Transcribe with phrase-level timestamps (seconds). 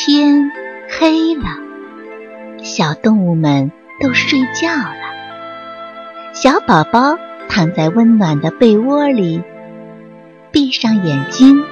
[0.00, 0.52] 天
[0.88, 1.42] 黑了，
[2.62, 6.32] 小动物们都睡觉了。
[6.32, 9.42] 小宝宝躺在温暖的被窝里，
[10.52, 11.64] 闭上眼睛，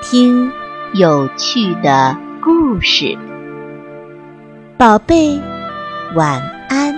[0.00, 0.50] 听
[0.94, 3.18] 有趣的故事。
[4.78, 5.38] 宝贝，
[6.14, 6.40] 晚
[6.70, 6.94] 安。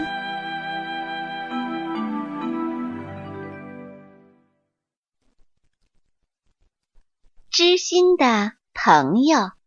[7.50, 9.57] 知心的朋友。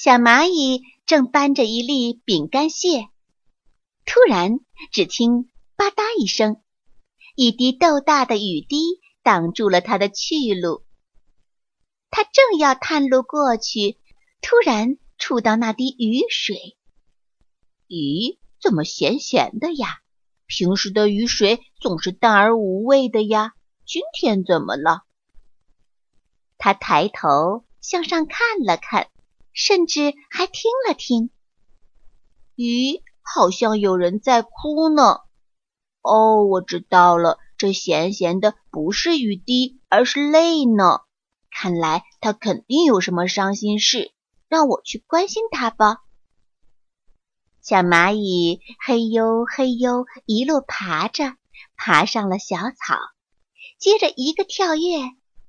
[0.00, 3.08] 小蚂蚁正搬着一粒饼干屑，
[4.06, 4.60] 突然，
[4.92, 6.62] 只听“吧嗒”一声，
[7.34, 8.78] 一滴豆大的雨滴
[9.24, 10.84] 挡住了它的去路。
[12.10, 13.98] 它正要探路过去，
[14.40, 16.76] 突然触到那滴雨水。
[17.88, 19.98] 咦，怎么咸咸的呀？
[20.46, 25.02] 平时的雨水总是淡而无味的呀，今天怎么了？
[26.56, 29.10] 他抬头向上看了看。
[29.58, 31.30] 甚至还听了听，
[32.54, 35.18] 咦，好像有人在哭呢。
[36.00, 41.00] 哦，我知道了，这咸咸的不是雨滴，而是泪呢。
[41.50, 44.12] 看来他肯定有什么伤心事，
[44.46, 46.02] 让我去关心他吧。
[47.60, 51.34] 小蚂蚁嘿呦嘿呦一路爬着，
[51.76, 52.96] 爬上了小草，
[53.76, 55.00] 接着一个跳跃，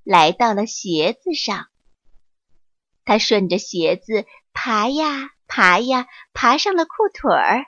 [0.03, 1.67] 来到了鞋子上。
[3.09, 7.65] 他顺着鞋子爬呀爬呀，爬上了裤腿儿。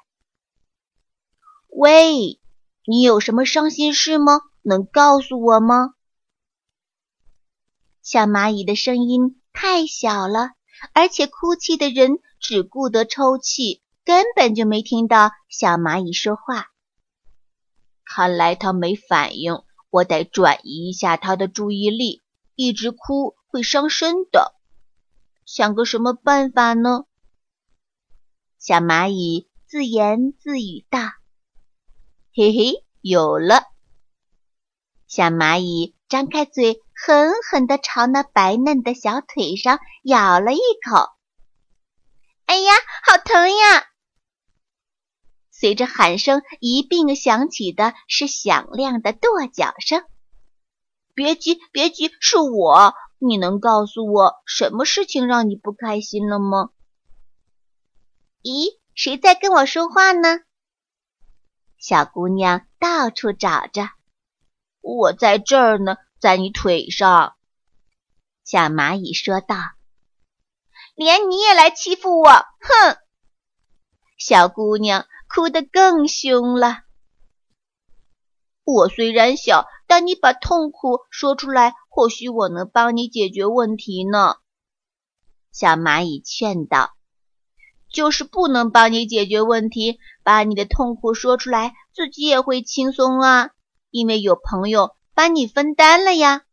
[1.68, 2.40] 喂，
[2.86, 4.42] 你有什么伤心事吗？
[4.62, 5.96] 能告诉我吗？
[8.04, 10.52] 小蚂蚁的声音太小了，
[10.94, 16.68] 而且哭泣的人只顾得抽泣，根本就没听到小蚂蚁说话。
[18.06, 22.22] 看来他没反应，我得转移一下他的注意力。
[22.54, 24.54] 一直哭会伤身的。
[25.54, 27.04] 想个什么办法呢？
[28.58, 31.00] 小蚂蚁自言自语道
[32.34, 33.66] ：“嘿嘿，有了！”
[35.08, 40.60] 小蚂蚁张开嘴，狠狠地朝那白嫩的小腿上咬了一
[40.90, 41.10] 口。
[42.48, 42.72] “哎呀，
[43.04, 43.88] 好疼呀！”
[45.52, 50.06] 随着喊声一并响起的是响亮的跺脚声。
[51.14, 52.94] “别急，别急，是我。”
[53.24, 56.72] 你能告诉我什么事情让你不开心了吗？
[58.42, 60.40] 咦，谁在跟我说话呢？
[61.78, 63.90] 小姑娘到处找着，
[64.82, 67.36] 我在这儿呢，在你腿上。
[68.44, 69.56] 小蚂蚁说道
[70.98, 72.98] ：“连你也来欺负我，哼！”
[74.18, 76.80] 小姑娘哭得更凶了。
[78.64, 81.76] 我虽然小，但你把痛苦说出来。
[81.94, 84.38] 或许我能帮你解决问题呢，
[85.52, 86.96] 小蚂蚁劝道。
[87.92, 93.50] 就是不能帮你解决问题，把你的痛苦说出来，自己也会轻松啊，
[93.90, 96.46] 因为有朋友帮你分担了呀。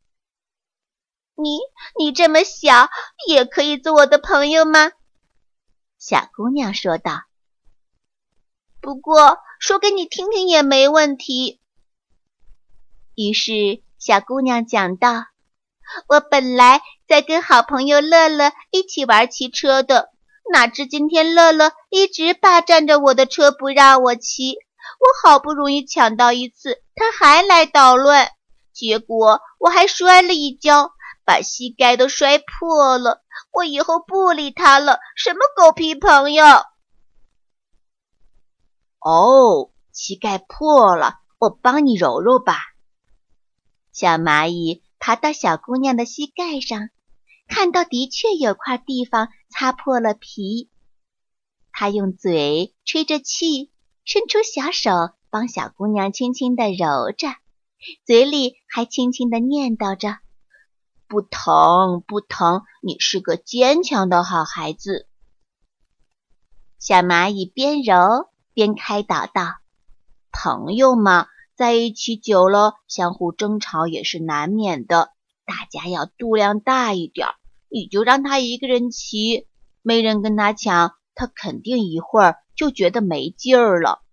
[1.37, 1.61] 你
[1.97, 2.89] 你这么小，
[3.29, 4.91] 也可以做我的朋友吗？
[5.97, 7.23] 小姑娘说道。
[8.81, 11.61] 不过说给你听听也没问题。
[13.15, 13.85] 于是。
[13.99, 15.27] 小姑娘讲道
[16.07, 20.11] ：“我本来在跟好朋友乐乐一起玩骑车的，
[20.53, 24.53] 哪知今天乐乐一直霸占着我的车不让我骑。
[24.53, 28.31] 我好不容易抢到一次，他还来捣乱，
[28.73, 30.93] 结果我还摔了一跤，
[31.25, 33.23] 把膝盖都摔破了。
[33.51, 36.45] 我以后不理他了，什么狗屁朋友！”
[39.03, 42.59] 哦，膝盖破了，我帮你揉揉吧。
[43.99, 46.91] 小蚂蚁爬到小姑娘的膝盖上，
[47.49, 50.71] 看到的确有块地方擦破了皮。
[51.73, 53.73] 它用嘴吹着气，
[54.05, 54.93] 伸出小手
[55.31, 57.27] 帮小姑娘轻轻地揉着，
[58.07, 60.19] 嘴里还轻轻地念叨着
[61.09, 65.09] ：“不疼，不疼，你是个坚强的好孩子。”
[66.79, 69.57] 小蚂蚁边揉边开导道
[70.31, 71.27] ：“朋友嘛。”
[71.59, 75.11] 在一起久了，相互争吵也是难免的。
[75.45, 77.27] 大家要度量大一点。
[77.69, 79.49] 你就让他一个人骑，
[79.83, 84.05] 没人跟他抢，他肯定一会儿就觉得没劲儿了。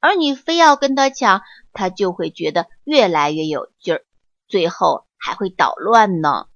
[0.00, 1.40] 而你非要跟他抢，
[1.72, 4.04] 他就会觉得越来越有劲儿，
[4.46, 6.46] 最后还会捣乱呢。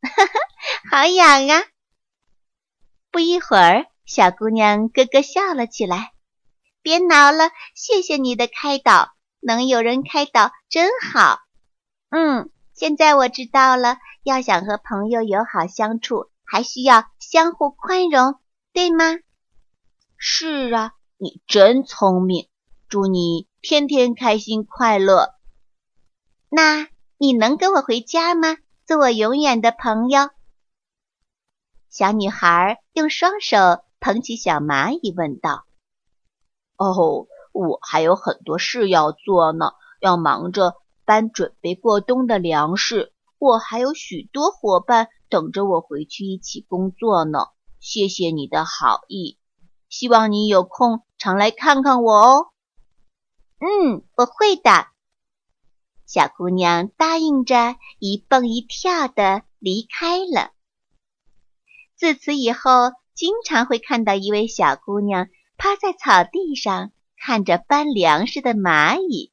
[0.00, 0.08] 哈
[0.90, 1.62] 哈，好痒啊！
[3.10, 6.11] 不一会儿，小姑娘咯咯笑了起来。
[6.82, 11.38] 别挠了，谢谢你的开导，能有人开导真好。
[12.10, 18.38] 嗯，现在我知道了，要想和朋友友好相处，还需要相互宽容，
[18.72, 19.18] 对吗？
[20.16, 22.48] 是啊，你真聪明。
[22.88, 25.34] 祝你天天开心快乐。
[26.50, 28.58] 那你能跟我回家吗？
[28.84, 30.28] 做我永远的朋友。
[31.88, 35.64] 小女孩用双手捧起小蚂蚁，问道
[36.76, 40.74] ：“哦，我还有很多事要做呢，要忙着
[41.04, 43.12] 搬准备过冬的粮食。
[43.38, 47.46] 我还有许多伙伴等着我回去一起工作呢。
[47.80, 49.38] 谢谢你的好意，
[49.88, 52.46] 希望你有空常来看看我哦。”
[53.58, 54.86] 嗯，我会的。
[56.06, 60.50] 小姑娘答应着，一蹦一跳的离开了。
[61.96, 69.30] 自此以后，经常会看到一位小姑娘趴在草地上，看着搬粮食的蚂蚁，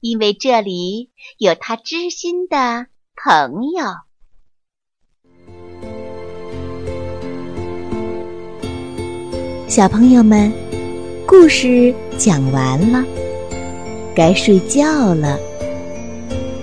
[0.00, 3.84] 因为这里有他知心的朋友。
[9.68, 10.52] 小朋友们，
[11.26, 13.04] 故事讲完了。
[14.14, 15.38] 该睡觉了，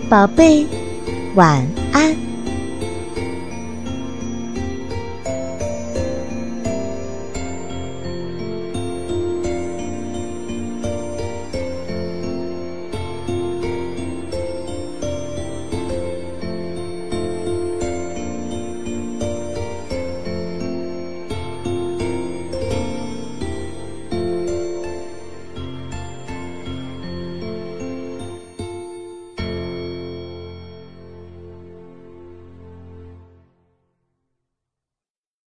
[0.10, 0.66] 宝贝，
[1.36, 2.29] 晚安。